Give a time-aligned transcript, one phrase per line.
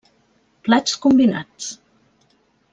[0.67, 1.71] Plats combinats: